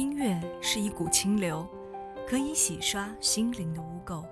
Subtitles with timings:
[0.00, 1.68] 音乐是一股清流，
[2.26, 4.24] 可以洗刷心灵的污垢。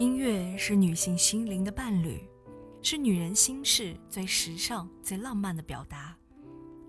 [0.00, 2.20] 音乐是女性心灵的伴侣，
[2.88, 6.16] 是女人心事最时尚、最浪漫的表达，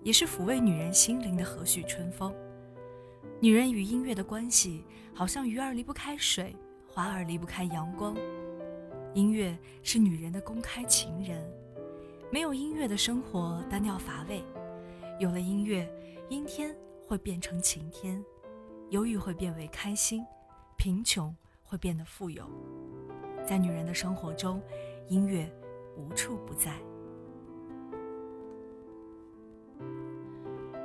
[0.04, 2.32] 也是抚慰女人心灵的和煦春风。
[3.40, 6.54] 女人与音乐的关系，好像鱼儿离不开水，
[6.86, 8.16] 花儿离不开阳光。
[9.12, 11.44] 音乐是女人的公开情人，
[12.30, 14.40] 没有音乐的生活单调乏味；
[15.18, 15.84] 有了音乐，
[16.28, 16.72] 阴天
[17.08, 18.24] 会变成晴天，
[18.90, 20.24] 忧郁会变为开心，
[20.76, 22.48] 贫穷会变得富有。
[23.44, 24.62] 在女人的生活中，
[25.08, 25.52] 音乐
[25.98, 26.72] 无处不在。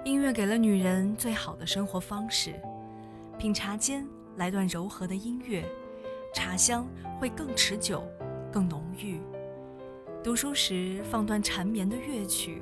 [0.04, 2.60] 音乐给了女人最好的生活方式。
[3.38, 5.64] 品茶间来段柔和的音乐，
[6.34, 6.88] 茶香
[7.20, 8.04] 会更持久、
[8.52, 9.20] 更浓郁。
[10.24, 12.62] 读书时放段缠绵的乐曲，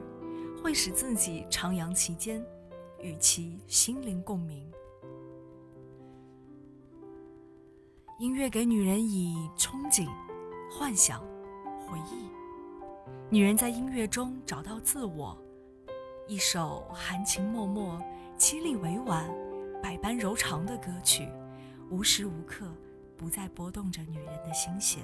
[0.64, 2.44] 会使自己徜徉其间，
[3.02, 4.72] 与其心灵共鸣。
[8.20, 10.08] 音乐给女人以憧憬、
[10.72, 11.22] 幻想、
[11.88, 12.41] 回忆。
[13.30, 15.38] 女人在音乐中找到自我。
[16.28, 17.82] 一首含情脉脉、
[18.38, 19.30] 凄厉委婉、
[19.82, 21.28] 百般柔肠的歌曲，
[21.90, 22.66] 无时无刻
[23.18, 25.02] 不在拨动着女人的心弦。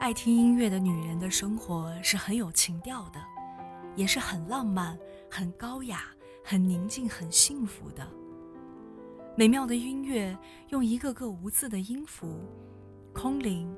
[0.00, 3.20] 爱听音乐的女人的生活是很有情调的，
[3.96, 4.98] 也是很浪漫、
[5.28, 6.04] 很高雅、
[6.42, 8.06] 很宁静、很幸福的。
[9.36, 10.36] 美妙的音乐，
[10.68, 12.40] 用一个个无字的音符，
[13.12, 13.76] 空灵、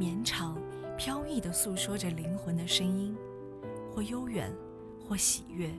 [0.00, 0.56] 绵长、
[0.96, 3.14] 飘逸地诉说着灵魂的声音，
[3.92, 4.50] 或悠远，
[4.98, 5.70] 或喜悦，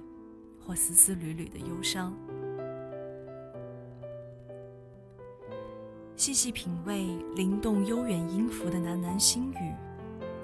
[0.63, 2.15] 或丝丝缕缕的忧伤。
[6.15, 9.73] 细细品味灵动悠远音符的喃喃心语，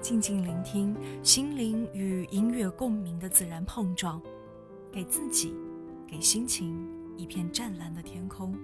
[0.00, 4.20] 静静聆听心灵与音乐共鸣的自然碰撞，
[4.90, 5.54] 给自己，
[6.04, 6.84] 给心情
[7.16, 8.58] 一片湛蓝的天空。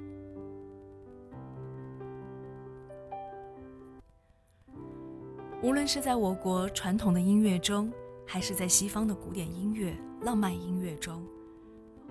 [5.65, 7.91] 无论是在我国传统的音乐中，
[8.27, 11.25] 还是在西方的古典音乐、浪漫音乐中，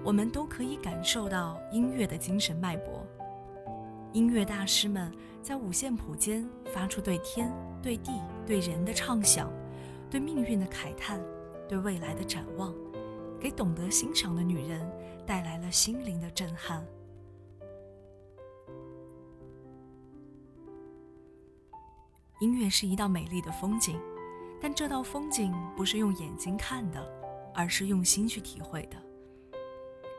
[0.03, 3.05] 我们都可以感受到音乐的精神脉搏。
[4.11, 8.11] 音乐大师们在五线谱间发出对天、对地、
[8.43, 9.51] 对人的畅想，
[10.09, 11.21] 对命运的慨叹，
[11.69, 12.73] 对未来的展望，
[13.39, 14.81] 给懂得欣赏的女人
[15.27, 16.83] 带来了心灵的震撼。
[22.43, 23.97] 音乐是一道美丽的风景，
[24.59, 27.01] 但这道风景不是用眼睛看的，
[27.55, 28.97] 而是用心去体会的。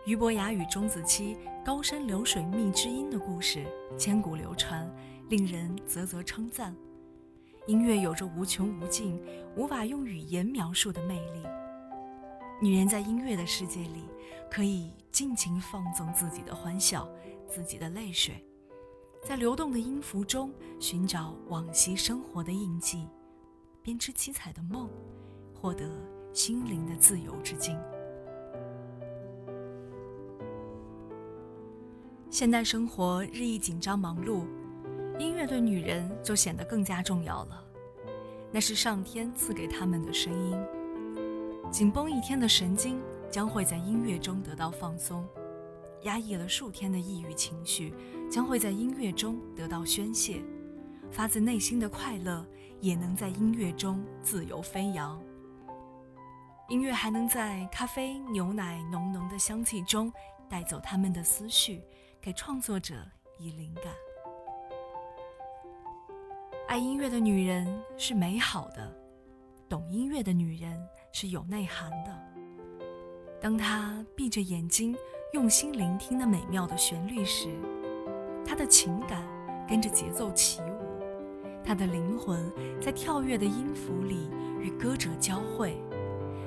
[0.06, 3.66] 俞伯牙与钟子期高山流水觅知音的故事
[3.98, 4.90] 千古流传，
[5.28, 6.74] 令人啧啧称赞。
[7.66, 9.22] 音乐有着无穷无尽、
[9.54, 11.42] 无法用语言描述的魅力。
[12.58, 14.02] 女人在音乐的世界里，
[14.50, 17.06] 可以尽情放纵自己的欢笑，
[17.46, 18.42] 自己的泪水。
[19.24, 23.08] 在流动的音符中寻找往昔生活的印记，
[23.80, 24.86] 编织七彩的梦，
[25.54, 25.88] 获得
[26.34, 27.74] 心灵的自由之境。
[32.28, 34.44] 现代生活日益紧张忙碌，
[35.18, 37.64] 音乐对女人就显得更加重要了。
[38.52, 40.58] 那是上天赐给他们的声音，
[41.70, 45.26] 紧绷一天的神经将会在音乐中得到放松。
[46.04, 47.92] 压抑了数天的抑郁情绪，
[48.30, 50.42] 将会在音乐中得到宣泄；
[51.10, 52.46] 发自内心的快乐，
[52.80, 55.20] 也能在音乐中自由飞扬。
[56.68, 60.12] 音乐还能在咖啡、牛奶浓浓的香气中
[60.48, 61.82] 带走他们的思绪，
[62.20, 62.94] 给创作者
[63.38, 63.84] 以灵感。
[66.68, 68.94] 爱音乐的女人是美好的，
[69.68, 70.78] 懂音乐的女人
[71.12, 72.18] 是有内涵的。
[73.40, 74.94] 当她闭着眼睛。
[75.34, 77.48] 用心聆听那美妙的旋律时，
[78.46, 79.20] 他的情感
[79.68, 81.02] 跟着节奏起舞，
[81.64, 82.40] 他的灵魂
[82.80, 85.76] 在跳跃的音符里与歌者交汇。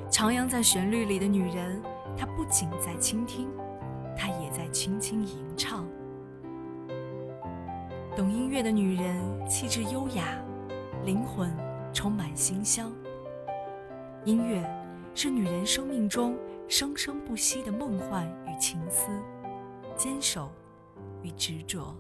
[0.09, 1.81] 徜徉在旋律里的女人，
[2.17, 3.49] 她不仅在倾听，
[4.17, 5.85] 她也在轻轻吟唱。
[8.15, 10.41] 懂音乐的女人，气质优雅，
[11.03, 11.53] 灵魂
[11.91, 12.89] 充满馨香。
[14.23, 14.65] 音乐
[15.13, 16.37] 是女人生命中。
[16.69, 19.07] 生生不息的梦幻情思，
[19.95, 20.49] 坚守
[21.21, 21.95] 与执着。